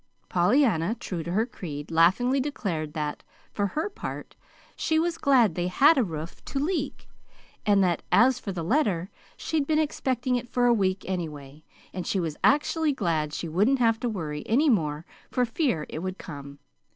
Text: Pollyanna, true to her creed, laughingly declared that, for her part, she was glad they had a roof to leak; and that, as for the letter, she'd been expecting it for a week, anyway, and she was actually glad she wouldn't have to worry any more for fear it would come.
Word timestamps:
Pollyanna, 0.29 0.95
true 0.95 1.21
to 1.21 1.31
her 1.33 1.45
creed, 1.45 1.91
laughingly 1.91 2.39
declared 2.39 2.93
that, 2.93 3.21
for 3.51 3.67
her 3.67 3.87
part, 3.87 4.35
she 4.75 4.97
was 4.97 5.19
glad 5.19 5.53
they 5.53 5.67
had 5.67 5.95
a 5.95 6.03
roof 6.03 6.43
to 6.45 6.57
leak; 6.59 7.07
and 7.67 7.83
that, 7.83 8.01
as 8.11 8.39
for 8.39 8.51
the 8.51 8.63
letter, 8.63 9.11
she'd 9.37 9.67
been 9.67 9.77
expecting 9.77 10.35
it 10.37 10.49
for 10.49 10.65
a 10.65 10.73
week, 10.73 11.05
anyway, 11.07 11.63
and 11.93 12.07
she 12.07 12.19
was 12.19 12.35
actually 12.43 12.93
glad 12.93 13.31
she 13.31 13.47
wouldn't 13.47 13.77
have 13.77 13.99
to 13.99 14.09
worry 14.09 14.41
any 14.47 14.69
more 14.71 15.05
for 15.29 15.45
fear 15.45 15.85
it 15.87 15.99
would 15.99 16.17
come. 16.17 16.57